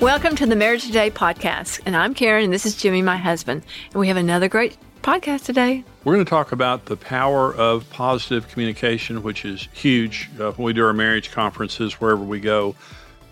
[0.00, 1.80] Welcome to the Marriage Today podcast.
[1.84, 3.64] And I'm Karen, and this is Jimmy, my husband.
[3.90, 5.82] And we have another great podcast today.
[6.04, 10.30] We're going to talk about the power of positive communication, which is huge.
[10.38, 12.76] Uh, when we do our marriage conferences, wherever we go,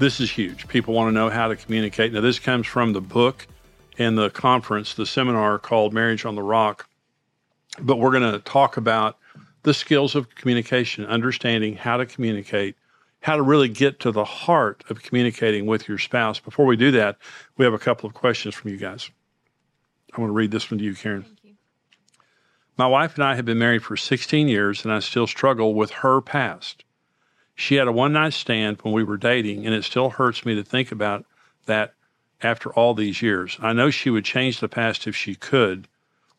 [0.01, 0.67] this is huge.
[0.67, 2.13] People want to know how to communicate.
[2.13, 3.47] Now, this comes from the book
[3.97, 6.89] and the conference, the seminar called Marriage on the Rock.
[7.79, 9.19] But we're going to talk about
[9.63, 12.75] the skills of communication, understanding how to communicate,
[13.27, 16.39] how to really get to the heart of communicating with your spouse.
[16.39, 17.17] Before we do that,
[17.57, 19.11] we have a couple of questions from you guys.
[20.17, 21.27] I want to read this one to you, Karen.
[21.43, 21.55] You.
[22.79, 25.91] My wife and I have been married for 16 years, and I still struggle with
[25.91, 26.85] her past.
[27.57, 30.55] She had a one night stand when we were dating, and it still hurts me
[30.55, 31.27] to think about
[31.65, 31.95] that
[32.43, 33.57] after all these years.
[33.61, 35.89] I know she would change the past if she could.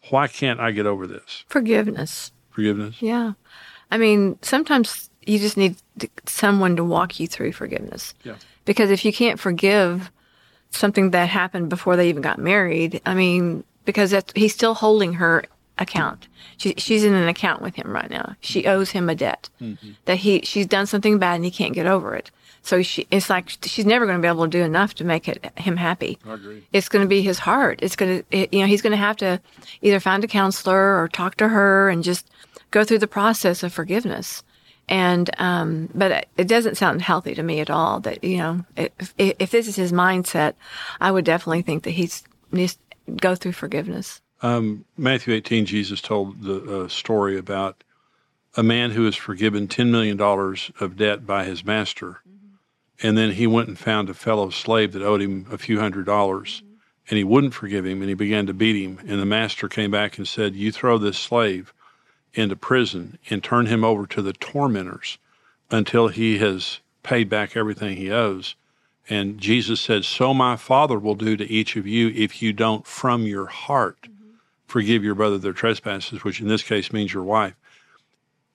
[0.09, 1.43] Why can't I get over this?
[1.49, 2.31] Forgiveness.
[2.49, 3.01] Forgiveness?
[3.01, 3.33] Yeah.
[3.91, 5.75] I mean, sometimes you just need
[6.25, 8.13] someone to walk you through forgiveness.
[8.23, 8.35] Yeah.
[8.65, 10.11] Because if you can't forgive
[10.71, 15.13] something that happened before they even got married, I mean, because that's, he's still holding
[15.13, 15.43] her
[15.77, 16.27] account.
[16.57, 18.35] She, she's in an account with him right now.
[18.41, 18.69] She mm-hmm.
[18.69, 19.91] owes him a debt mm-hmm.
[20.05, 22.31] that he she's done something bad and he can't get over it.
[22.63, 25.27] So she it's like she's never going to be able to do enough to make
[25.27, 26.17] it him happy.
[26.25, 26.67] I agree.
[26.73, 27.79] It's going to be his heart.
[27.81, 29.39] It's going to you know he's going to have to
[29.81, 32.29] either find a counselor or talk to her and just
[32.71, 34.43] go through the process of forgiveness.
[34.89, 37.99] And um, but it doesn't sound healthy to me at all.
[37.99, 40.53] That you know, if, if this is his mindset,
[41.01, 44.21] I would definitely think that he's needs to go through forgiveness.
[44.41, 47.83] Um, Matthew 18, Jesus told the uh, story about
[48.55, 50.19] a man who was forgiven $10 million
[50.79, 52.21] of debt by his master.
[53.01, 56.05] And then he went and found a fellow slave that owed him a few hundred
[56.05, 56.63] dollars.
[57.09, 58.99] And he wouldn't forgive him, and he began to beat him.
[59.07, 61.73] And the master came back and said, You throw this slave
[62.37, 65.17] into prison and turn him over to the tormentors
[65.71, 68.55] until he has paid back everything he owes.
[69.09, 72.85] And Jesus said, So my Father will do to each of you if you don't
[72.85, 74.35] from your heart mm-hmm.
[74.65, 77.55] forgive your brother their trespasses, which in this case means your wife.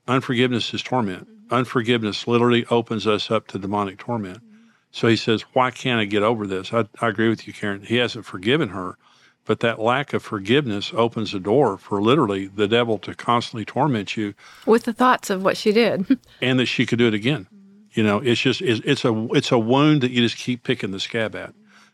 [0.06, 1.26] Unforgiveness is torment.
[1.26, 1.54] Mm-hmm.
[1.54, 4.38] Unforgiveness literally opens us up to demonic torment.
[4.38, 4.66] Mm-hmm.
[4.91, 6.72] So he says, Why can't I get over this?
[6.72, 7.82] I, I agree with you, Karen.
[7.82, 8.98] He hasn't forgiven her,
[9.44, 14.16] but that lack of forgiveness opens the door for literally the devil to constantly torment
[14.16, 14.34] you
[14.66, 16.19] with the thoughts of what she did.
[16.41, 17.47] and that she could do it again.
[17.92, 20.92] You know, it's just, it's, it's a, it's a wound that you just keep picking
[20.92, 21.53] the scab at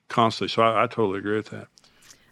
[0.08, 0.48] constantly.
[0.48, 1.68] So I, I totally agree with that.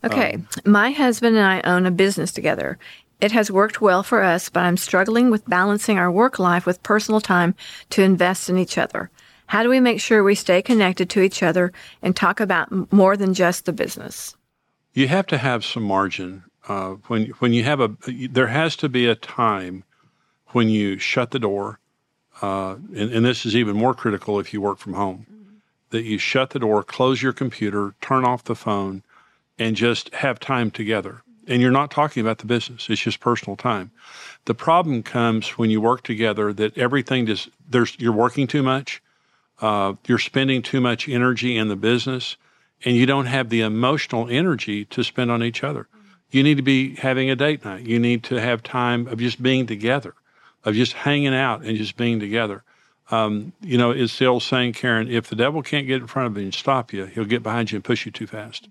[0.04, 0.34] Okay.
[0.34, 2.78] Um, My husband and I own a business together.
[3.20, 6.82] It has worked well for us, but I'm struggling with balancing our work life with
[6.82, 7.54] personal time
[7.90, 9.10] to invest in each other.
[9.46, 11.72] How do we make sure we stay connected to each other
[12.02, 14.36] and talk about more than just the business?
[14.96, 16.44] You have to have some margin.
[16.66, 19.84] Uh, when, when you have a, there has to be a time
[20.52, 21.78] when you shut the door,
[22.40, 25.26] uh, and, and this is even more critical if you work from home,
[25.90, 29.02] that you shut the door, close your computer, turn off the phone,
[29.58, 31.22] and just have time together.
[31.46, 33.90] And you're not talking about the business, it's just personal time.
[34.46, 39.02] The problem comes when you work together that everything just, there's, you're working too much,
[39.60, 42.38] uh, you're spending too much energy in the business,
[42.84, 45.88] and you don't have the emotional energy to spend on each other.
[46.30, 47.86] You need to be having a date night.
[47.86, 50.14] You need to have time of just being together,
[50.64, 52.62] of just hanging out and just being together.
[53.10, 56.26] Um, you know, it's the old saying, Karen, if the devil can't get in front
[56.26, 58.68] of you and stop you, he'll get behind you and push you too fast.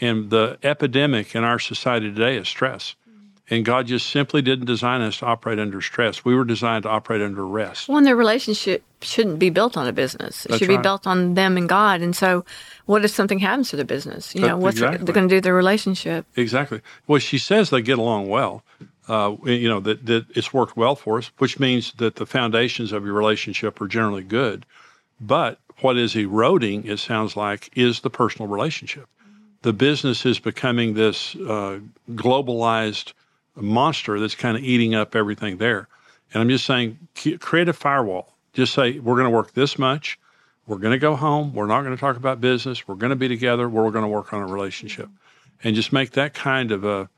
[0.00, 2.94] And the epidemic in our society today is stress.
[3.50, 6.24] And God just simply didn't design us to operate under stress.
[6.24, 7.88] We were designed to operate under rest.
[7.88, 10.46] Well, and their relationship shouldn't be built on a business.
[10.46, 10.82] It That's should be right.
[10.82, 12.00] built on them and God.
[12.00, 12.46] And so,
[12.86, 14.34] what if something happens to the business?
[14.34, 15.04] You know, what's exactly.
[15.04, 16.24] they're going to do their relationship?
[16.36, 16.80] Exactly.
[17.06, 18.62] Well, she says they get along well.
[19.06, 22.92] Uh, you know that, that it's worked well for us, which means that the foundations
[22.92, 24.64] of your relationship are generally good.
[25.20, 29.06] But what is eroding, it sounds like, is the personal relationship.
[29.60, 31.80] The business is becoming this uh,
[32.12, 33.12] globalized
[33.56, 35.88] monster that's kind of eating up everything there.
[36.32, 36.98] And I'm just saying,
[37.40, 38.34] create a firewall.
[38.52, 40.18] Just say we're going to work this much.
[40.66, 41.54] We're going to go home.
[41.54, 42.88] We're not going to talk about business.
[42.88, 43.68] We're going to be together.
[43.68, 45.08] We're going to work on a relationship,
[45.62, 47.08] and just make that kind of a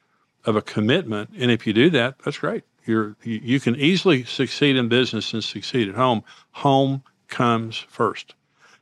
[0.44, 1.30] of a commitment.
[1.38, 2.64] And if you do that, that's great.
[2.84, 6.24] You're you, you can easily succeed in business and succeed at home.
[6.52, 8.34] Home comes first.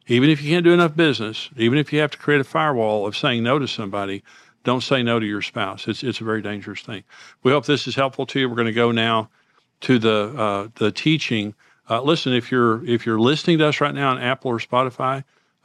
[0.06, 3.06] Even if you can't do enough business, even if you have to create a firewall
[3.06, 4.22] of saying no to somebody,
[4.64, 5.86] don't say no to your spouse.
[5.86, 7.04] It's it's a very dangerous thing.
[7.42, 8.48] We hope this is helpful to you.
[8.48, 9.30] We're going to go now
[9.82, 11.54] to the uh, the teaching.
[11.88, 15.22] Uh, listen, if you're if you're listening to us right now on Apple or Spotify,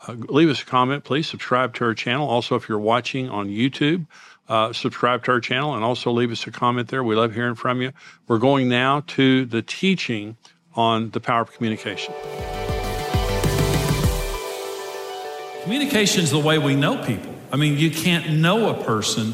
[0.07, 1.03] uh, leave us a comment.
[1.03, 2.27] Please subscribe to our channel.
[2.27, 4.05] Also, if you're watching on YouTube,
[4.49, 7.03] uh, subscribe to our channel and also leave us a comment there.
[7.03, 7.93] We love hearing from you.
[8.27, 10.37] We're going now to the teaching
[10.75, 12.13] on the power of communication.
[15.63, 17.38] Communication is the way we know people.
[17.51, 19.33] I mean, you can't know a person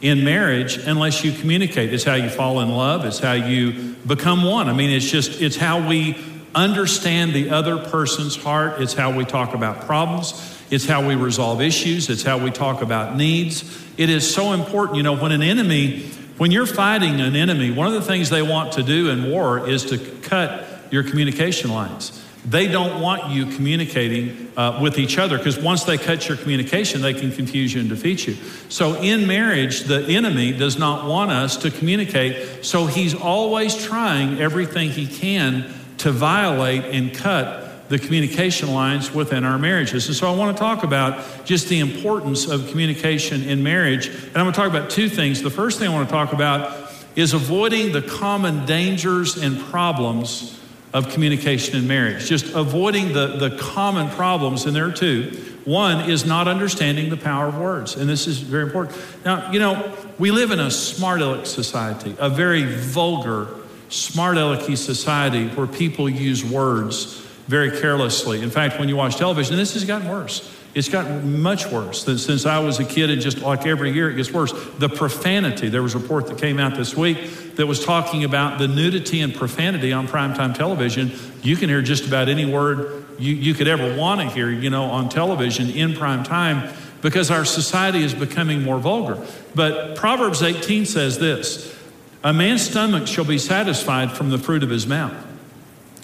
[0.00, 1.92] in marriage unless you communicate.
[1.92, 4.68] It's how you fall in love, it's how you become one.
[4.68, 6.16] I mean, it's just, it's how we
[6.54, 10.54] understand the other person's heart, it's how we talk about problems.
[10.70, 12.10] It's how we resolve issues.
[12.10, 13.64] It's how we talk about needs.
[13.96, 14.96] It is so important.
[14.96, 16.02] You know, when an enemy,
[16.38, 19.68] when you're fighting an enemy, one of the things they want to do in war
[19.68, 22.22] is to cut your communication lines.
[22.48, 27.02] They don't want you communicating uh, with each other because once they cut your communication,
[27.02, 28.34] they can confuse you and defeat you.
[28.68, 32.64] So, in marriage, the enemy does not want us to communicate.
[32.64, 39.44] So, he's always trying everything he can to violate and cut the communication lines within
[39.44, 40.06] our marriages.
[40.06, 44.06] And so, I want to talk about just the importance of communication in marriage.
[44.06, 45.42] And I'm going to talk about two things.
[45.42, 50.56] The first thing I want to talk about is avoiding the common dangers and problems
[50.92, 55.42] of communication in marriage, just avoiding the, the common problems, and there are two.
[55.64, 58.96] One is not understanding the power of words, and this is very important.
[59.24, 63.48] Now, you know, we live in a smart aleck society, a very vulgar,
[63.88, 68.42] smart alecky society where people use words very carelessly.
[68.42, 70.52] In fact, when you watch television, this has gotten worse.
[70.74, 74.10] It's gotten much worse since, since I was a kid, and just like every year,
[74.10, 74.52] it gets worse.
[74.78, 77.18] The profanity, there was a report that came out this week
[77.56, 81.12] that was talking about the nudity and profanity on primetime television.
[81.42, 84.70] You can hear just about any word you, you could ever want to hear, you
[84.70, 86.72] know, on television in prime time
[87.02, 89.24] because our society is becoming more vulgar.
[89.54, 91.74] But Proverbs 18 says this
[92.22, 95.14] A man's stomach shall be satisfied from the fruit of his mouth,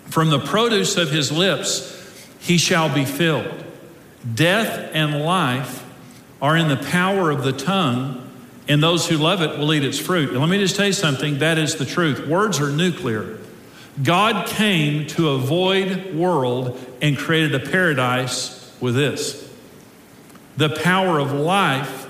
[0.07, 1.99] from the produce of his lips
[2.41, 3.65] he shall be filled.
[4.35, 5.85] Death and life
[6.41, 8.22] are in the power of the tongue,
[8.69, 10.31] and those who love it will eat its fruit.
[10.31, 12.27] And let me just tell you something that is the truth.
[12.27, 13.39] Words are nuclear.
[14.03, 19.51] God came to a void world and created a paradise with this.
[20.57, 22.09] The power of life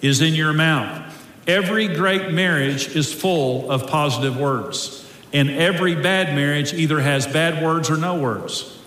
[0.00, 1.02] is in your mouth.
[1.46, 7.62] Every great marriage is full of positive words, and every bad marriage either has bad
[7.62, 8.78] words or no words.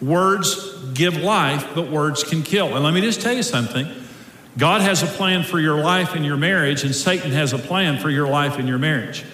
[0.00, 2.74] Words give life, but words can kill.
[2.74, 3.86] And let me just tell you something
[4.58, 7.96] God has a plan for your life and your marriage, and Satan has a plan
[7.98, 9.24] for your life and your marriage.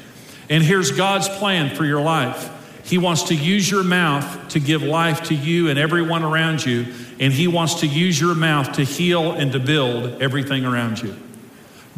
[0.50, 2.50] And here's God's plan for your life
[2.85, 6.93] He wants to use your mouth to give life to you and everyone around you,
[7.19, 11.17] and He wants to use your mouth to heal and to build everything around you.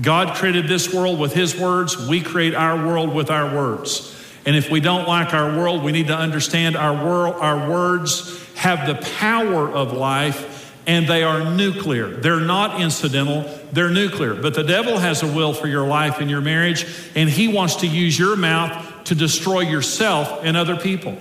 [0.00, 4.12] God created this world with His words, we create our world with our words.
[4.44, 8.40] And if we don't like our world, we need to understand our world, our words
[8.54, 10.55] have the power of life
[10.86, 12.08] and they are nuclear.
[12.08, 13.42] They're not incidental,
[13.72, 14.34] they're nuclear.
[14.34, 17.76] But the devil has a will for your life and your marriage, and he wants
[17.76, 21.18] to use your mouth to destroy yourself and other people.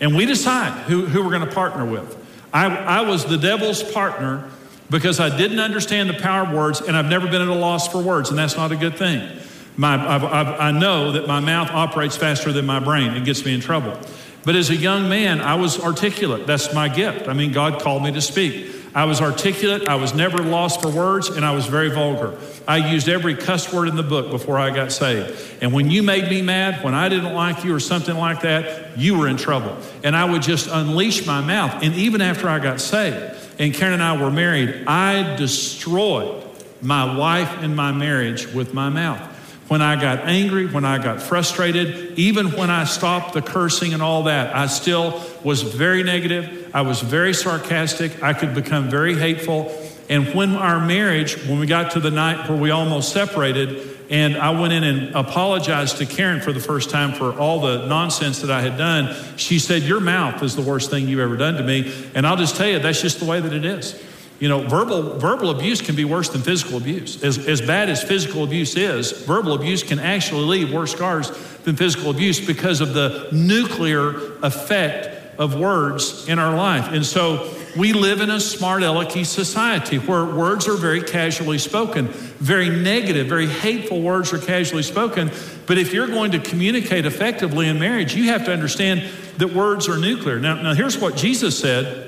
[0.00, 2.16] And we decide who, who we're going to partner with.
[2.52, 4.48] I, I was the devil's partner
[4.90, 7.88] because I didn't understand the power of words, and I've never been at a loss
[7.88, 9.40] for words, and that's not a good thing.
[9.76, 13.12] My, I've, I've, i know that my mouth operates faster than my brain.
[13.12, 13.98] It gets me in trouble.
[14.44, 16.46] But as a young man, I was articulate.
[16.46, 17.28] That's my gift.
[17.28, 18.70] I mean, God called me to speak.
[18.94, 19.88] I was articulate.
[19.88, 22.38] I was never lost for words, and I was very vulgar.
[22.68, 25.36] I used every cuss word in the book before I got saved.
[25.60, 28.96] And when you made me mad, when I didn't like you or something like that,
[28.96, 29.76] you were in trouble.
[30.04, 31.82] And I would just unleash my mouth.
[31.82, 36.44] And even after I got saved, and Karen and I were married, I destroyed
[36.80, 39.33] my wife and my marriage with my mouth
[39.68, 44.02] when I got angry, when I got frustrated, even when I stopped the cursing and
[44.02, 46.70] all that, I still was very negative.
[46.74, 48.22] I was very sarcastic.
[48.22, 49.74] I could become very hateful.
[50.10, 54.36] And when our marriage, when we got to the night where we almost separated, and
[54.36, 58.42] I went in and apologized to Karen for the first time for all the nonsense
[58.42, 61.54] that I had done, she said, Your mouth is the worst thing you've ever done
[61.54, 62.10] to me.
[62.14, 64.00] And I'll just tell you, that's just the way that it is.
[64.40, 67.22] You know, verbal, verbal abuse can be worse than physical abuse.
[67.22, 71.76] As, as bad as physical abuse is, verbal abuse can actually leave worse scars than
[71.76, 76.88] physical abuse because of the nuclear effect of words in our life.
[76.92, 82.08] And so we live in a smart alecky society where words are very casually spoken,
[82.08, 85.30] very negative, very hateful words are casually spoken.
[85.66, 89.88] But if you're going to communicate effectively in marriage, you have to understand that words
[89.88, 90.38] are nuclear.
[90.38, 92.03] Now, now here's what Jesus said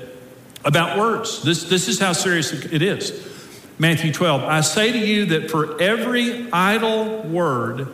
[0.67, 1.41] about words.
[1.43, 3.25] This, this is how serious it is.
[3.79, 7.87] Matthew 12, I say to you that for every idle word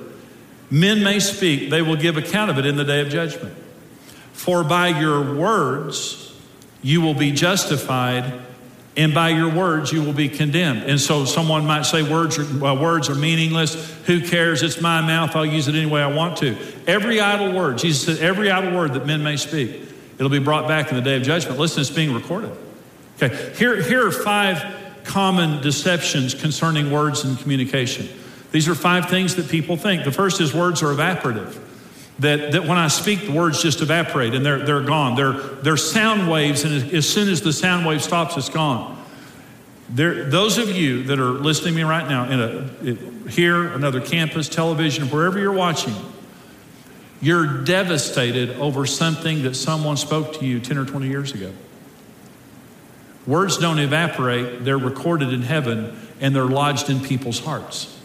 [0.72, 3.56] men may speak, they will give account of it in the day of judgment.
[4.32, 6.36] For by your words
[6.82, 8.42] you will be justified,
[8.98, 10.84] and by your words you will be condemned.
[10.84, 13.92] And so someone might say words are, well, words are meaningless.
[14.06, 14.64] Who cares?
[14.64, 15.36] It's my mouth.
[15.36, 16.58] I'll use it any way I want to.
[16.88, 19.82] Every idle word, Jesus said, every idle word that men may speak.
[20.18, 21.60] It'll be brought back in the day of judgment.
[21.60, 22.52] Listen, it's being recorded.
[23.24, 24.64] Okay, here, here are five
[25.06, 28.08] common deceptions concerning words and communication.
[28.52, 30.04] These are five things that people think.
[30.04, 31.58] The first is words are evaporative.
[32.20, 35.16] That, that when I speak, the words just evaporate and they're, they're gone.
[35.16, 39.02] They're, they're sound waves, and as soon as the sound wave stops, it's gone.
[39.90, 44.02] There, those of you that are listening to me right now, in a, here, another
[44.02, 45.96] campus, television, wherever you're watching,
[47.22, 51.54] you're devastated over something that someone spoke to you 10 or 20 years ago.
[53.26, 58.00] Words don't evaporate, they're recorded in heaven and they're lodged in people's hearts.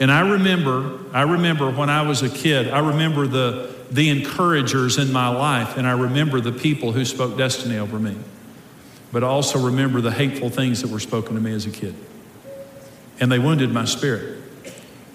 [0.00, 4.98] And I remember, I remember when I was a kid, I remember the, the encouragers
[4.98, 8.16] in my life, and I remember the people who spoke destiny over me.
[9.12, 11.94] But I also remember the hateful things that were spoken to me as a kid.
[13.20, 14.42] And they wounded my spirit.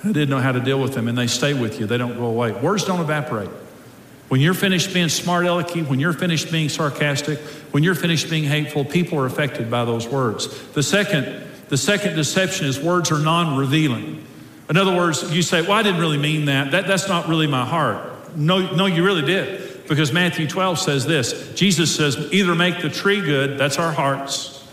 [0.04, 1.86] I didn't know how to deal with them, and they stay with you.
[1.86, 2.54] They don't go away.
[2.54, 3.50] Words don't evaporate.
[4.30, 7.40] When you're finished being smart alecky, when you're finished being sarcastic,
[7.72, 10.68] when you're finished being hateful, people are affected by those words.
[10.70, 14.26] The second, the second deception is words are non-revealing.
[14.70, 16.72] In other words, you say, Well, I didn't really mean that.
[16.72, 18.36] that that's not really my heart.
[18.36, 19.88] No, no, you really did.
[19.88, 24.64] Because Matthew 12 says this Jesus says, either make the tree good, that's our hearts,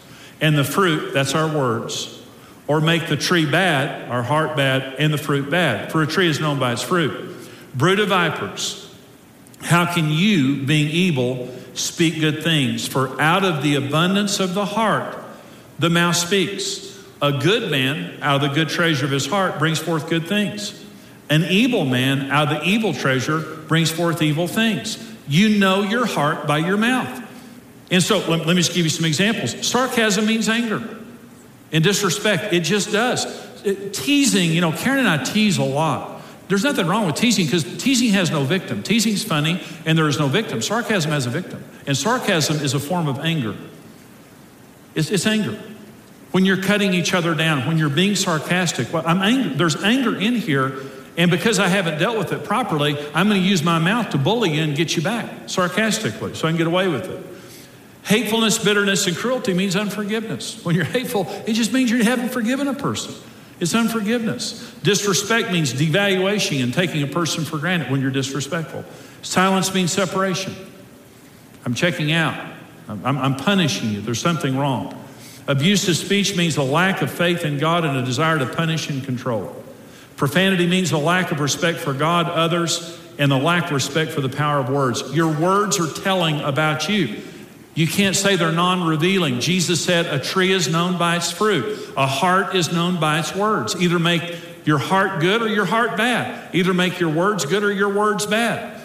[0.42, 2.22] and the fruit, that's our words,
[2.66, 5.90] or make the tree bad, our heart bad, and the fruit bad.
[5.90, 7.34] For a tree is known by its fruit.
[7.75, 8.85] Brood of vipers,
[9.62, 12.86] how can you, being evil, speak good things?
[12.86, 15.16] For out of the abundance of the heart,
[15.78, 16.84] the mouth speaks.
[17.22, 20.84] A good man, out of the good treasure of his heart, brings forth good things.
[21.30, 25.02] An evil man, out of the evil treasure, brings forth evil things.
[25.26, 27.22] You know your heart by your mouth.
[27.90, 29.66] And so, let, let me just give you some examples.
[29.66, 30.96] Sarcasm means anger
[31.72, 32.52] and disrespect.
[32.52, 33.25] It just does.
[33.64, 36.15] It, teasing, you know, Karen and I tease a lot.
[36.48, 38.82] There's nothing wrong with teasing because teasing has no victim.
[38.82, 40.62] Teasing's funny and there is no victim.
[40.62, 41.64] Sarcasm has a victim.
[41.86, 43.56] And sarcasm is a form of anger.
[44.94, 45.58] It's, it's anger.
[46.32, 49.54] When you're cutting each other down, when you're being sarcastic, well, I'm angry.
[49.54, 50.80] There's anger in here,
[51.16, 54.18] and because I haven't dealt with it properly, I'm going to use my mouth to
[54.18, 57.24] bully you and get you back sarcastically so I can get away with it.
[58.04, 60.64] Hatefulness, bitterness, and cruelty means unforgiveness.
[60.64, 63.14] When you're hateful, it just means you haven't forgiven a person.
[63.58, 64.72] It's unforgiveness.
[64.82, 68.84] Disrespect means devaluation and taking a person for granted when you're disrespectful.
[69.22, 70.54] Silence means separation.
[71.64, 72.52] I'm checking out.
[72.88, 74.00] I'm, I'm, punishing you.
[74.00, 75.02] There's something wrong.
[75.48, 79.02] Abusive speech means a lack of faith in God and a desire to punish and
[79.02, 79.64] control.
[80.16, 84.20] Profanity means a lack of respect for God, others, and a lack of respect for
[84.20, 85.02] the power of words.
[85.14, 87.20] Your words are telling about you.
[87.76, 89.38] You can't say they're non revealing.
[89.38, 93.35] Jesus said, A tree is known by its fruit, a heart is known by its
[93.37, 93.76] words.
[93.76, 94.23] Either make
[94.64, 96.52] your heart good or your heart bad.
[96.54, 98.80] Either make your words good or your words bad.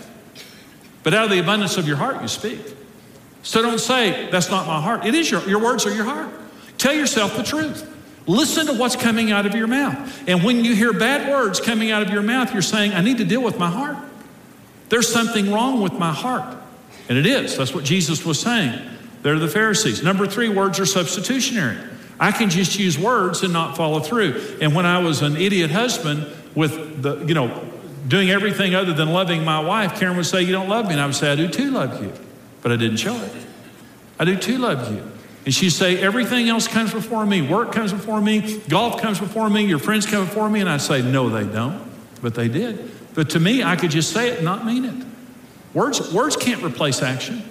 [1.03, 2.59] But out of the abundance of your heart, you speak.
[3.43, 5.05] So don't say, That's not my heart.
[5.05, 6.29] It is your, your words are your heart.
[6.77, 7.87] Tell yourself the truth.
[8.27, 10.23] Listen to what's coming out of your mouth.
[10.27, 13.19] And when you hear bad words coming out of your mouth, you're saying, I need
[13.19, 13.97] to deal with my heart.
[14.89, 16.57] There's something wrong with my heart.
[17.11, 17.57] And it is.
[17.57, 18.79] That's what Jesus was saying.
[19.21, 20.01] They're the Pharisees.
[20.01, 21.77] Number three, words are substitutionary.
[22.21, 24.59] I can just use words and not follow through.
[24.61, 26.25] And when I was an idiot husband
[26.55, 27.69] with the, you know,
[28.07, 30.93] doing everything other than loving my wife, Karen would say, You don't love me.
[30.93, 32.13] And I would say, I do too love you.
[32.61, 33.31] But I didn't show it.
[34.17, 35.03] I do too love you.
[35.43, 37.41] And she'd say, Everything else comes before me.
[37.41, 38.61] Work comes before me.
[38.69, 39.65] Golf comes before me.
[39.65, 40.61] Your friends come before me.
[40.61, 41.91] And I'd say, No, they don't.
[42.21, 42.89] But they did.
[43.15, 45.10] But to me, I could just say it and not mean it.
[45.73, 47.43] Words, words can't replace action.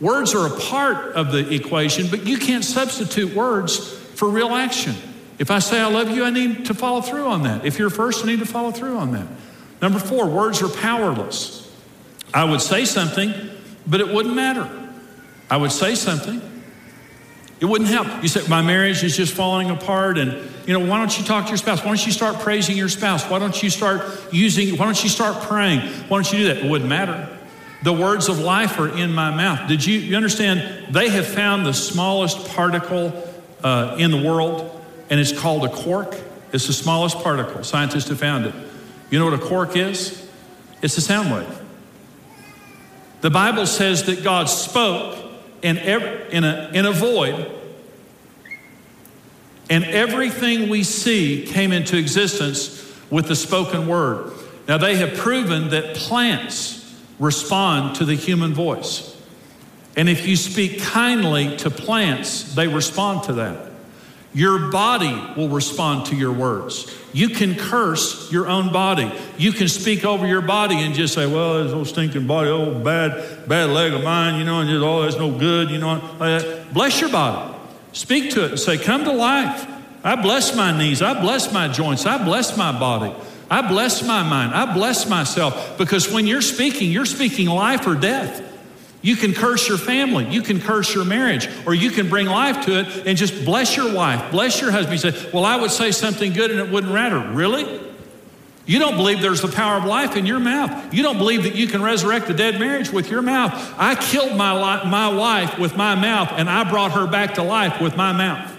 [0.00, 3.78] Words are a part of the equation, but you can't substitute words
[4.14, 4.94] for real action.
[5.38, 7.64] If I say I love you, I need to follow through on that.
[7.64, 9.26] If you're first, I need to follow through on that.
[9.82, 11.70] Number four, words are powerless.
[12.32, 13.32] I would say something,
[13.86, 14.68] but it wouldn't matter.
[15.50, 16.42] I would say something.
[17.60, 18.22] It wouldn't help.
[18.22, 20.32] You said, My marriage is just falling apart, and
[20.66, 21.80] you know, why don't you talk to your spouse?
[21.80, 23.24] Why don't you start praising your spouse?
[23.30, 24.02] Why don't you start
[24.32, 25.80] using, why don't you start praying?
[25.80, 26.58] Why don't you do that?
[26.58, 27.35] It wouldn't matter.
[27.82, 29.68] The words of life are in my mouth.
[29.68, 30.94] Did you, you understand?
[30.94, 33.12] They have found the smallest particle
[33.62, 36.16] uh, in the world, and it's called a quark.
[36.52, 37.62] It's the smallest particle.
[37.64, 38.54] Scientists have found it.
[39.10, 40.26] You know what a quark is?
[40.82, 41.62] It's a sound wave.
[43.20, 45.18] The Bible says that God spoke
[45.62, 47.50] in, every, in, a, in a void,
[49.68, 54.32] and everything we see came into existence with the spoken word.
[54.68, 56.85] Now, they have proven that plants
[57.18, 59.16] respond to the human voice.
[59.96, 63.72] And if you speak kindly to plants, they respond to that.
[64.34, 66.94] Your body will respond to your words.
[67.14, 69.10] You can curse your own body.
[69.38, 72.84] You can speak over your body and just say, "Well, this old stinking body, old
[72.84, 76.02] bad, bad leg of mine, you know, and just oh, that's no good, you know."
[76.74, 77.54] Bless your body.
[77.92, 79.66] Speak to it and say, "Come to life."
[80.04, 81.00] I bless my knees.
[81.00, 82.04] I bless my joints.
[82.04, 83.14] I bless my body.
[83.50, 84.54] I bless my mind.
[84.54, 88.42] I bless myself because when you're speaking, you're speaking life or death.
[89.02, 92.64] You can curse your family, you can curse your marriage, or you can bring life
[92.66, 95.00] to it and just bless your wife, bless your husband.
[95.00, 97.20] You say, Well, I would say something good and it wouldn't matter.
[97.20, 97.86] Really?
[98.66, 100.92] You don't believe there's the power of life in your mouth.
[100.92, 103.52] You don't believe that you can resurrect a dead marriage with your mouth.
[103.78, 107.44] I killed my, li- my wife with my mouth and I brought her back to
[107.44, 108.55] life with my mouth.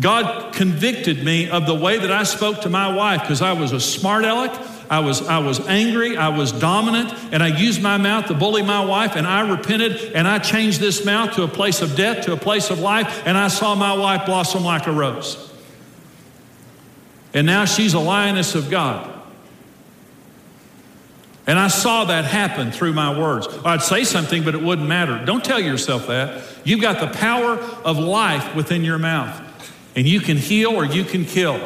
[0.00, 3.72] God convicted me of the way that I spoke to my wife because I was
[3.72, 4.52] a smart aleck.
[4.90, 8.62] I was, I was angry, I was dominant, and I used my mouth to bully
[8.62, 12.24] my wife, and I repented, and I changed this mouth to a place of death,
[12.24, 15.52] to a place of life, and I saw my wife blossom like a rose.
[17.34, 19.14] And now she's a lioness of God.
[21.46, 23.46] And I saw that happen through my words.
[23.64, 25.22] I'd say something, but it wouldn't matter.
[25.24, 26.42] Don't tell yourself that.
[26.64, 29.47] You've got the power of life within your mouth.
[29.98, 31.60] And you can heal or you can kill.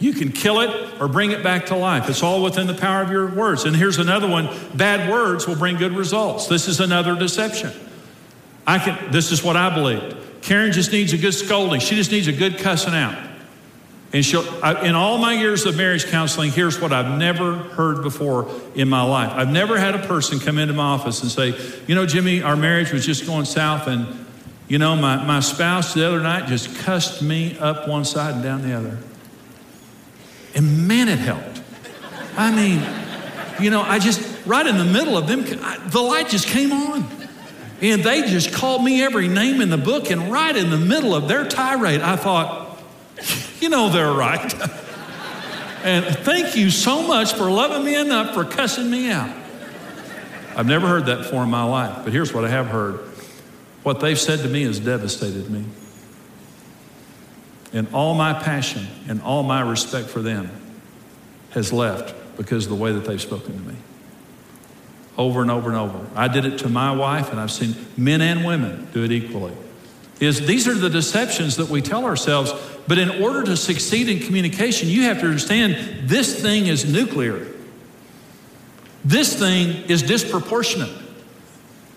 [0.00, 2.10] You can kill it or bring it back to life.
[2.10, 3.62] It's all within the power of your words.
[3.62, 6.48] And here's another one bad words will bring good results.
[6.48, 7.70] This is another deception.
[8.66, 10.16] I can, this is what I believed.
[10.42, 13.16] Karen just needs a good scolding, she just needs a good cussing out.
[14.12, 18.02] And she'll, I, in all my years of marriage counseling, here's what I've never heard
[18.02, 19.30] before in my life.
[19.30, 21.54] I've never had a person come into my office and say,
[21.86, 24.25] You know, Jimmy, our marriage was just going south, and
[24.68, 28.42] you know, my, my spouse the other night just cussed me up one side and
[28.42, 28.98] down the other.
[30.54, 31.62] And man, it helped.
[32.36, 32.82] I mean,
[33.62, 36.72] you know, I just, right in the middle of them, I, the light just came
[36.72, 37.06] on.
[37.80, 40.10] And they just called me every name in the book.
[40.10, 42.82] And right in the middle of their tirade, I thought,
[43.60, 44.52] you know, they're right.
[45.84, 49.30] and thank you so much for loving me enough for cussing me out.
[50.56, 52.98] I've never heard that before in my life, but here's what I have heard
[53.86, 55.64] what they've said to me has devastated me.
[57.72, 60.50] And all my passion and all my respect for them
[61.50, 63.76] has left because of the way that they've spoken to me.
[65.16, 66.04] Over and over and over.
[66.16, 69.52] I did it to my wife, and I've seen men and women do it equally.
[70.18, 72.52] Is these are the deceptions that we tell ourselves,
[72.88, 77.46] but in order to succeed in communication, you have to understand this thing is nuclear.
[79.04, 81.05] This thing is disproportionate.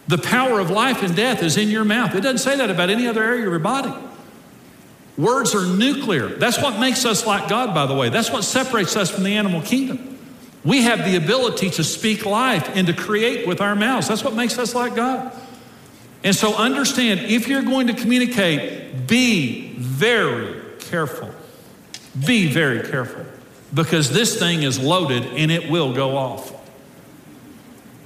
[0.10, 2.16] The power of life and death is in your mouth.
[2.16, 3.94] It doesn't say that about any other area of your body.
[5.20, 6.30] Words are nuclear.
[6.30, 8.10] That's what makes us like God, by the way.
[8.10, 10.18] That's what separates us from the animal kingdom.
[10.66, 14.08] We have the ability to speak life and to create with our mouths.
[14.08, 15.32] That's what makes us like God.
[16.24, 21.30] And so understand if you're going to communicate, be very careful.
[22.26, 23.26] Be very careful
[23.76, 26.59] because this thing is loaded and it will go off.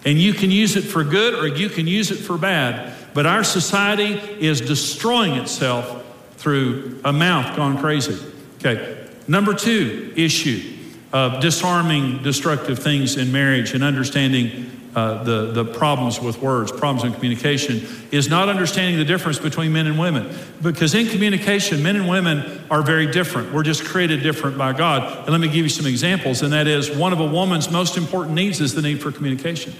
[0.06, 2.94] And you can use it for good or you can use it for bad.
[3.13, 6.04] But our society is destroying itself
[6.38, 8.20] through a mouth gone crazy.
[8.58, 9.08] Okay.
[9.28, 10.78] Number two issue
[11.13, 17.04] of disarming destructive things in marriage and understanding uh, the, the problems with words, problems
[17.04, 20.36] in communication, is not understanding the difference between men and women.
[20.62, 23.54] Because in communication, men and women are very different.
[23.54, 25.20] We're just created different by God.
[25.20, 27.98] And let me give you some examples, and that is one of a woman's most
[27.98, 29.74] important needs is the need for communication.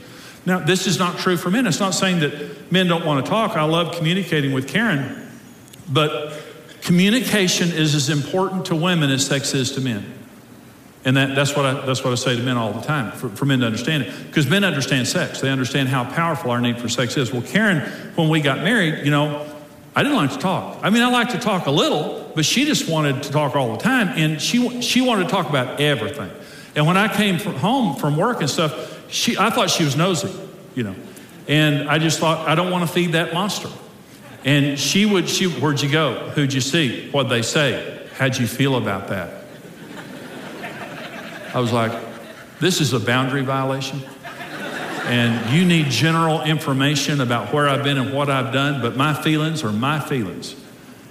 [0.45, 1.67] Now, this is not true for men.
[1.67, 3.56] It's not saying that men don't want to talk.
[3.56, 5.29] I love communicating with Karen,
[5.89, 6.34] but
[6.82, 10.13] communication is as important to women as sex is to men.
[11.06, 13.29] And that, that's, what I, that's what I say to men all the time, for,
[13.29, 14.13] for men to understand it.
[14.27, 15.41] Because men understand sex.
[15.41, 17.32] They understand how powerful our need for sex is.
[17.32, 17.82] Well, Karen,
[18.15, 19.45] when we got married, you know,
[19.95, 20.79] I didn't like to talk.
[20.82, 23.73] I mean, I like to talk a little, but she just wanted to talk all
[23.73, 24.10] the time.
[24.10, 26.32] And she, she wanted to talk about everything.
[26.75, 29.95] And when I came from home from work and stuff, she, I thought she was
[29.95, 30.34] nosy,
[30.73, 30.95] you know.
[31.47, 33.69] And I just thought, I don't want to feed that monster.
[34.43, 36.32] And she would, she, where'd you go?
[36.32, 37.12] Who'd you see?
[37.12, 38.08] What'd they say?
[38.17, 39.43] How'd you feel about that?
[41.54, 41.91] I was like,
[42.60, 44.02] this is a boundary violation.
[45.06, 49.13] And you need general information about where I've been and what I've done, but my
[49.13, 50.56] feelings are my feelings.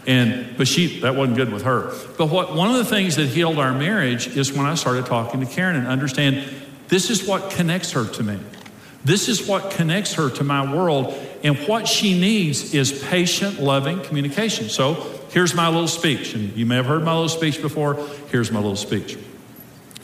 [0.06, 1.94] And but she that wasn't good with her.
[2.18, 5.38] But what one of the things that healed our marriage is when I started talking
[5.38, 6.61] to Karen and understand
[6.92, 8.38] this is what connects her to me.
[9.02, 11.14] This is what connects her to my world.
[11.42, 14.68] And what she needs is patient, loving communication.
[14.68, 16.34] So here's my little speech.
[16.34, 17.94] And you may have heard my little speech before.
[18.30, 19.16] Here's my little speech.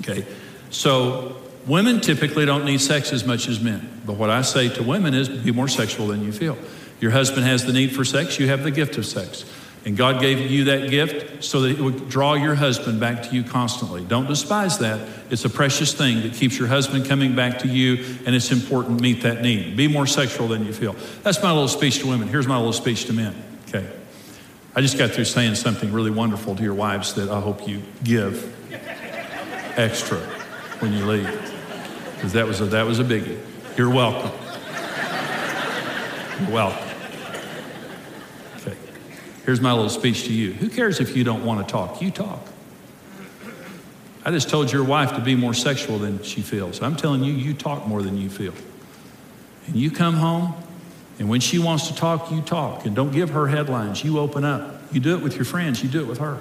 [0.01, 0.25] Okay.
[0.71, 4.01] So women typically don't need sex as much as men.
[4.07, 6.57] But what I say to women is be more sexual than you feel.
[7.03, 9.45] Your husband has the need for sex, you have the gift of sex.
[9.89, 13.35] And God gave you that gift so that it would draw your husband back to
[13.35, 14.05] you constantly.
[14.05, 15.09] Don't despise that.
[15.31, 18.99] It's a precious thing that keeps your husband coming back to you, and it's important
[18.99, 19.79] to meet that need.
[19.79, 20.95] Be more sexual than you feel.
[21.23, 22.29] That's my little speech to women.
[22.29, 23.35] Here's my little speech to men.
[23.67, 23.91] Okay.
[24.75, 27.81] I just got through saying something really wonderful to your wives that I hope you
[28.05, 28.55] give
[29.79, 30.19] extra
[30.81, 31.33] when you leave.
[32.15, 33.41] Because that was that was a biggie.
[33.79, 34.33] You're welcome.
[36.43, 36.88] You're welcome.
[39.49, 40.53] Here's my little speech to you.
[40.53, 42.03] Who cares if you don't want to talk?
[42.03, 42.47] You talk.
[44.23, 46.83] I just told your wife to be more sexual than she feels.
[46.83, 48.53] I'm telling you, you talk more than you feel.
[49.67, 50.53] And you come home,
[51.19, 52.85] and when she wants to talk, you talk.
[52.85, 54.05] And don't give her headlines.
[54.05, 54.83] You open up.
[54.93, 56.39] You do it with your friends, you do it with her.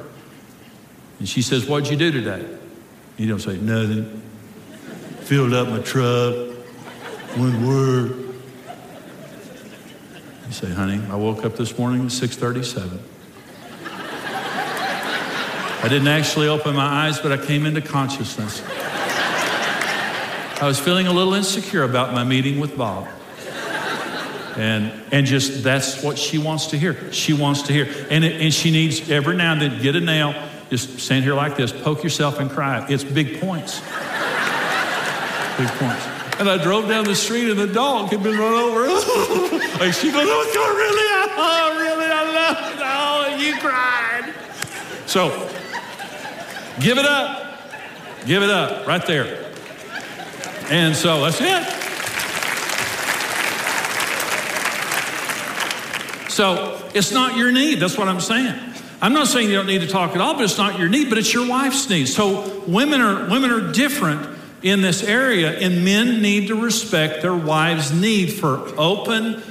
[1.19, 2.45] And she says, What'd you do today?
[3.15, 4.21] You don't say, Nothing.
[5.21, 6.35] Filled up my truck.
[7.37, 8.26] One word.
[10.47, 12.99] You say, honey, I woke up this morning at 637.
[15.83, 18.63] I didn't actually open my eyes, but I came into consciousness.
[20.59, 23.09] I was feeling a little insecure about my meeting with Bob.
[24.55, 27.11] And, and just that's what she wants to hear.
[27.11, 27.93] She wants to hear.
[28.09, 30.33] And, it, and she needs every now and then get a nail,
[30.69, 32.87] just stand here like this, poke yourself and cry.
[32.89, 33.81] It's big points.
[35.57, 36.06] big points.
[36.39, 38.81] And I drove down the street and the dog had been run over.
[39.79, 41.07] like she goes, oh, really?
[41.35, 42.05] Oh, really?
[42.05, 42.79] I love it.
[42.79, 44.33] Oh, you cried.
[45.07, 45.29] So
[46.79, 47.59] give it up.
[48.25, 49.51] Give it up right there.
[50.69, 51.87] And so that's it.
[56.29, 57.79] So it's not your need.
[57.79, 58.53] That's what I'm saying.
[59.01, 61.09] I'm not saying you don't need to talk at all, but it's not your need,
[61.09, 62.07] but it's your wife's need.
[62.07, 67.35] So women are women are different in this area, and men need to respect their
[67.35, 69.41] wives' need for open,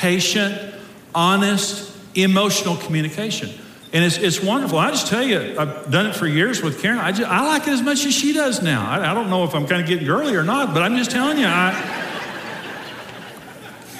[0.00, 0.74] patient,
[1.14, 3.50] honest, emotional communication.
[3.92, 4.78] And it's, it's wonderful.
[4.78, 6.98] I just tell you, I've done it for years with Karen.
[6.98, 8.86] I, just, I like it as much as she does now.
[8.86, 11.10] I, I don't know if I'm kind of getting girly or not, but I'm just
[11.10, 11.72] telling you, I,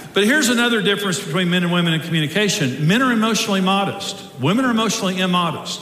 [0.15, 4.65] but here's another difference between men and women in communication men are emotionally modest, women
[4.65, 5.81] are emotionally immodest.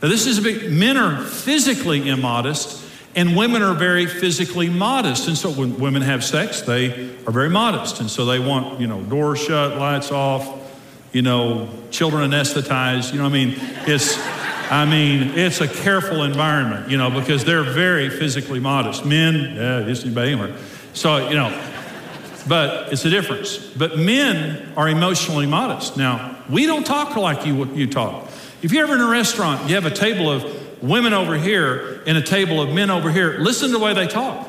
[0.00, 2.79] Now, this is a big, men are physically immodest,
[3.14, 5.26] and women are very physically modest.
[5.26, 8.00] And so when women have sex, they are very modest.
[8.00, 10.58] And so they want, you know, doors shut, lights off,
[11.12, 13.12] you know, children anesthetized.
[13.12, 13.54] You know, I mean,
[13.86, 14.16] it's,
[14.70, 19.04] I mean, it's a careful environment, you know, because they're very physically modest.
[19.04, 20.56] Men, yeah, just anybody anywhere.
[20.92, 21.50] So, you know,
[22.48, 23.58] but it's a difference.
[23.58, 25.96] But men are emotionally modest.
[25.96, 28.28] Now, we don't talk like you, you talk.
[28.62, 30.44] If you're ever in a restaurant, you have a table of
[30.82, 34.06] women over here and a table of men over here, listen to the way they
[34.06, 34.48] talk.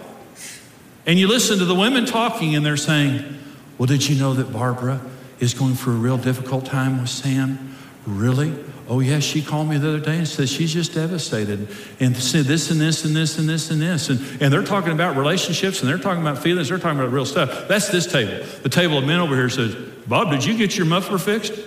[1.05, 3.39] And you listen to the women talking, and they're saying,
[3.77, 5.01] Well, did you know that Barbara
[5.39, 7.75] is going through a real difficult time with Sam?
[8.05, 8.53] Really?
[8.87, 11.69] Oh, yes, she called me the other day and said she's just devastated
[12.01, 14.09] and said this and this and this and this and this.
[14.09, 17.25] And, and they're talking about relationships and they're talking about feelings, they're talking about real
[17.25, 17.69] stuff.
[17.69, 18.45] That's this table.
[18.63, 19.75] The table of men over here says,
[20.07, 21.53] Bob, did you get your muffler fixed?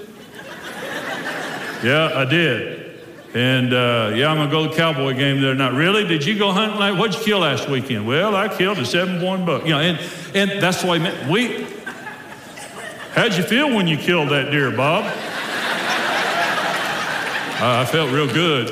[1.82, 2.83] yeah, I did.
[3.34, 5.56] And uh, yeah, I'm gonna go to the cowboy game there.
[5.56, 6.06] Not really.
[6.06, 6.78] Did you go hunting?
[6.78, 8.06] Like, what'd you kill last weekend?
[8.06, 9.64] Well, I killed a seven-point buck.
[9.64, 9.98] You know, and
[10.34, 11.66] and that's men, we.
[13.12, 15.04] How'd you feel when you killed that deer, Bob?
[17.56, 18.70] Uh, I felt real good.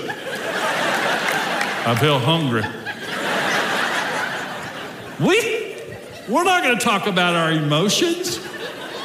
[1.84, 2.62] I felt hungry.
[5.18, 5.76] We,
[6.28, 8.38] we're not to talk about our emotions.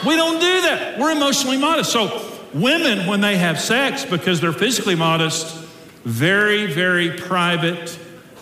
[0.05, 0.99] We don't do that.
[0.99, 1.91] We're emotionally modest.
[1.91, 5.55] So, women, when they have sex, because they're physically modest,
[6.03, 7.97] very, very private.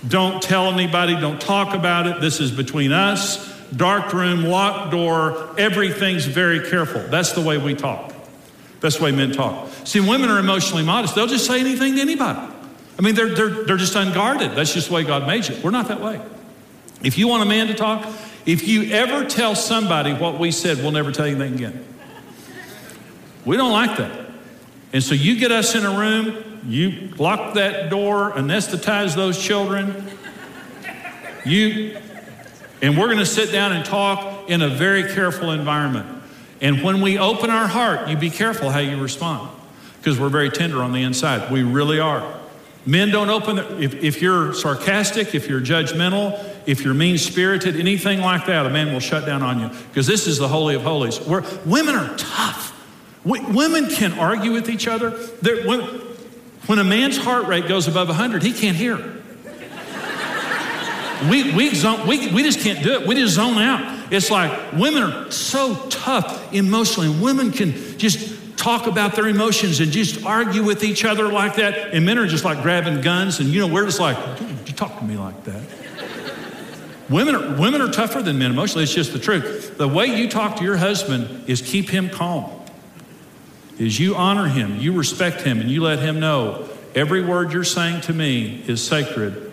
[0.08, 2.22] Don't tell anybody, don't talk about it.
[2.22, 3.54] This is between us.
[3.72, 7.02] Dark room, locked door, everything's very careful.
[7.08, 8.14] That's the way we talk.
[8.80, 9.70] That's the way men talk.
[9.84, 11.16] See, women are emotionally modest.
[11.16, 12.54] They'll just say anything to anybody.
[12.98, 14.52] I mean, they're, they're, they're just unguarded.
[14.52, 15.56] That's just the way God made you.
[15.64, 16.22] We're not that way.
[17.04, 18.08] If you want a man to talk,
[18.46, 21.86] if you ever tell somebody what we said, we'll never tell you anything again.
[23.46, 24.30] We don't like that.
[24.92, 30.10] And so you get us in a room, you lock that door, anesthetize those children.
[31.46, 31.98] You,
[32.82, 36.24] and we're going to sit down and talk in a very careful environment.
[36.62, 39.50] And when we open our heart, you be careful how you respond
[39.98, 41.52] because we're very tender on the inside.
[41.52, 42.40] We really are.
[42.86, 47.76] Men don't open, their, if, if you're sarcastic, if you're judgmental, if you're mean spirited,
[47.76, 50.76] anything like that, a man will shut down on you because this is the Holy
[50.76, 51.20] of Holies.
[51.20, 52.65] Where women are tough.
[53.26, 55.12] We, women can argue with each other.
[55.12, 55.82] When,
[56.68, 58.98] when a man's heart rate goes above 100, he can't hear.
[61.30, 63.08] we, we, zone, we, we just can't do it.
[63.08, 64.14] We just zone out.
[64.14, 69.92] It's like women are so tough emotionally, women can just talk about their emotions and
[69.92, 71.94] just argue with each other like that.
[71.94, 74.18] And men are just like grabbing guns, and you know, we're just like,
[74.68, 75.62] you talk to me like that.
[77.10, 78.84] women, are, women are tougher than men emotionally.
[78.84, 79.78] It's just the truth.
[79.78, 82.55] The way you talk to your husband is keep him calm,
[83.78, 87.64] is you honor him, you respect him, and you let him know every word you're
[87.64, 89.46] saying to me is sacred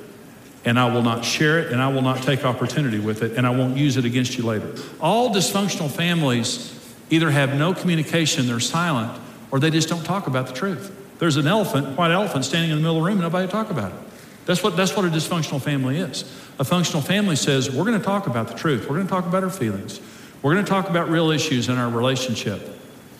[0.64, 3.46] and I will not share it, and I will not take opportunity with it, and
[3.46, 4.74] I won't use it against you later.
[5.00, 6.78] All dysfunctional families
[7.10, 10.96] either have no communication, they're silent, or they just don't talk about the truth.
[11.18, 13.70] There's an elephant, white elephant, standing in the middle of the room, and nobody talk
[13.70, 13.98] about it.
[14.46, 16.22] That's what, that's what a dysfunctional family is.
[16.58, 18.82] A functional family says, we're going to talk about the truth.
[18.82, 20.00] We're going to talk about our feelings.
[20.42, 22.60] We're going to talk about real issues in our relationship,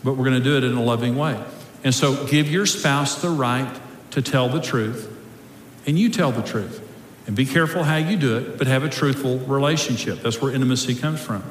[0.04, 1.42] but we're going to do it in a loving way.
[1.84, 3.80] And so give your spouse the right
[4.12, 5.10] to tell the truth,
[5.86, 6.80] and you tell the truth.
[7.26, 10.22] And be careful how you do it, but have a truthful relationship.
[10.22, 11.44] That's where intimacy comes from.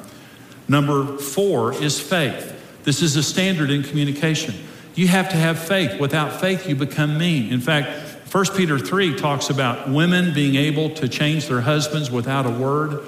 [0.68, 2.58] Number four is faith.
[2.84, 4.54] This is a standard in communication.
[4.94, 5.98] You have to have faith.
[5.98, 7.52] Without faith, you become mean.
[7.52, 7.88] In fact,
[8.32, 13.02] 1 Peter 3 talks about women being able to change their husbands without a word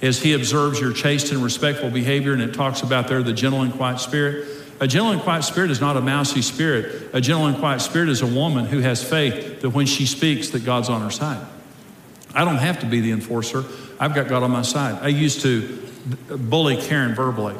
[0.00, 3.62] as he observes your chaste and respectful behavior, and it talks about there the gentle
[3.62, 4.61] and quiet spirit.
[4.82, 7.10] A gentle and quiet spirit is not a mousy spirit.
[7.12, 10.48] A gentle and quiet spirit is a woman who has faith that when she speaks
[10.48, 11.46] that God's on her side.
[12.34, 13.62] I don't have to be the enforcer.
[14.00, 14.98] I've got God on my side.
[15.00, 15.88] I used to
[16.28, 17.54] bully Karen verbally.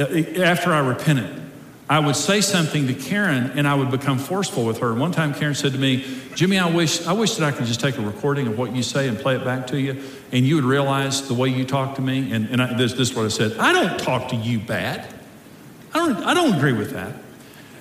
[0.00, 1.40] After I repented,
[1.88, 4.92] I would say something to Karen and I would become forceful with her.
[4.92, 7.78] One time Karen said to me, Jimmy, I wish, I wish that I could just
[7.78, 10.56] take a recording of what you say and play it back to you, and you
[10.56, 12.32] would realize the way you talk to me.
[12.32, 15.14] And, and I, this, this is what I said I don't talk to you bad.
[15.94, 17.14] I don't, I don't agree with that.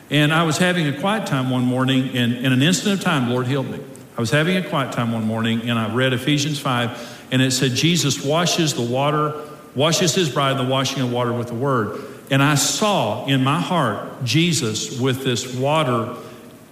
[0.10, 3.30] And I was having a quiet time one morning, and in an instant of time,
[3.30, 3.80] Lord healed me.
[4.17, 7.52] I was having a quiet time one morning and I read Ephesians 5 and it
[7.52, 9.36] said Jesus washes the water,
[9.76, 12.02] washes his bride in the washing of water with the word.
[12.32, 16.15] And I saw in my heart Jesus with this water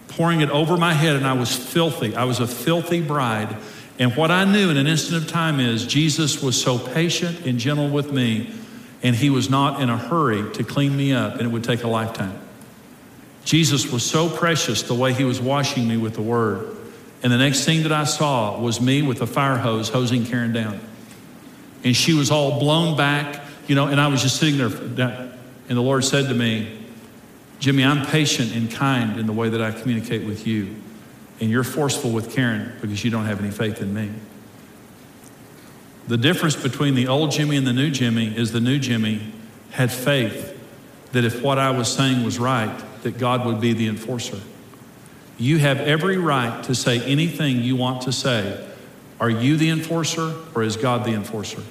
[0.07, 2.15] pouring it over my head and I was filthy.
[2.15, 3.55] I was a filthy bride.
[3.99, 7.59] And what I knew in an instant of time is Jesus was so patient and
[7.59, 8.51] gentle with me
[9.05, 11.83] and he was not in a hurry to clean me up and it would take
[11.83, 12.39] a lifetime.
[13.43, 16.75] Jesus was so precious the way he was washing me with the word.
[17.21, 20.53] And the next thing that I saw was me with a fire hose hosing Karen
[20.53, 20.79] down.
[21.83, 24.69] And she was all blown back, you know, and I was just sitting there.
[25.69, 26.75] And the Lord said to me,
[27.59, 30.75] Jimmy, I'm patient and kind in the way that I communicate with you.
[31.39, 34.09] And you're forceful with Karen because you don't have any faith in me.
[36.07, 39.21] The difference between the old Jimmy and the new Jimmy is the new Jimmy
[39.71, 40.51] had faith
[41.11, 44.39] that if what I was saying was right, that God would be the enforcer.
[45.37, 48.65] You have every right to say anything you want to say.
[49.19, 51.61] Are you the enforcer or is God the enforcer?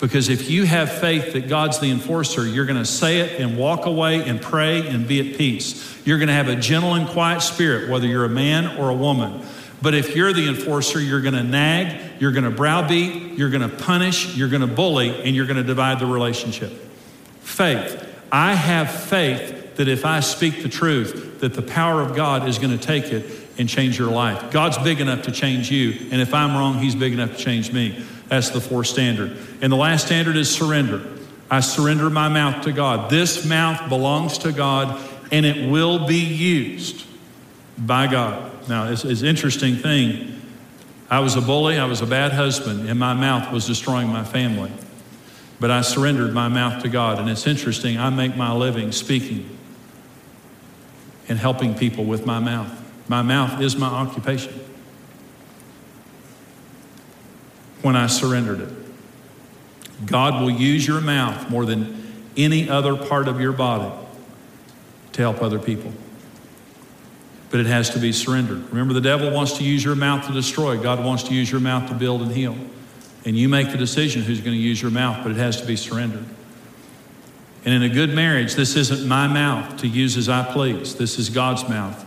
[0.00, 3.58] Because if you have faith that God's the enforcer, you're going to say it and
[3.58, 6.00] walk away and pray and be at peace.
[6.06, 8.94] You're going to have a gentle and quiet spirit, whether you're a man or a
[8.94, 9.42] woman.
[9.82, 13.68] But if you're the enforcer, you're going to nag, you're going to browbeat, you're going
[13.68, 16.70] to punish, you're going to bully, and you're going to divide the relationship.
[17.40, 18.06] Faith.
[18.30, 22.58] I have faith that if I speak the truth, that the power of God is
[22.58, 23.24] going to take it
[23.58, 24.50] and change your life.
[24.50, 27.72] God's big enough to change you, and if I'm wrong, He's big enough to change
[27.72, 28.04] me.
[28.28, 29.36] That's the fourth standard.
[29.62, 31.02] And the last standard is surrender.
[31.50, 33.10] I surrender my mouth to God.
[33.10, 35.00] This mouth belongs to God,
[35.32, 37.06] and it will be used
[37.76, 38.49] by God.
[38.68, 40.40] Now, it's, an interesting thing.
[41.08, 44.24] I was a bully, I was a bad husband, and my mouth was destroying my
[44.24, 44.70] family.
[45.58, 47.98] But I surrendered my mouth to God, and it's interesting.
[47.98, 49.58] I make my living speaking
[51.28, 52.76] and helping people with my mouth.
[53.08, 54.52] My mouth is my occupation.
[57.82, 62.00] When I surrendered it, God will use your mouth more than
[62.36, 63.92] any other part of your body
[65.12, 65.92] to help other people.
[67.50, 68.68] But it has to be surrendered.
[68.70, 71.60] Remember, the devil wants to use your mouth to destroy, God wants to use your
[71.60, 72.56] mouth to build and heal.
[73.24, 75.66] And you make the decision who's going to use your mouth, but it has to
[75.66, 76.24] be surrendered.
[77.64, 80.94] And in a good marriage, this isn't my mouth to use as I please.
[80.94, 82.06] This is God's mouth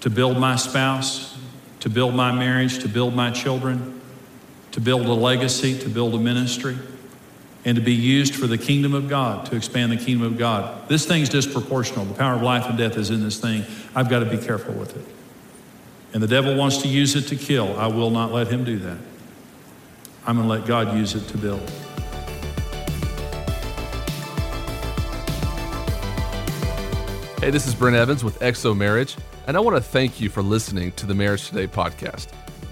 [0.00, 1.36] to build my spouse,
[1.80, 4.00] to build my marriage, to build my children,
[4.72, 6.76] to build a legacy, to build a ministry,
[7.66, 10.88] and to be used for the kingdom of God, to expand the kingdom of God.
[10.88, 12.06] This thing's disproportional.
[12.06, 13.64] The power of life and death is in this thing.
[13.92, 15.04] I've got to be careful with it.
[16.14, 17.76] And the devil wants to use it to kill.
[17.76, 18.98] I will not let him do that.
[20.24, 21.68] I'm going to let God use it to build.
[27.40, 29.16] Hey, this is Brent Evans with XO Marriage,
[29.48, 32.28] and I want to thank you for listening to the Marriage Today podcast.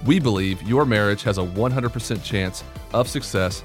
[0.07, 3.64] We believe your marriage has a 100% chance of success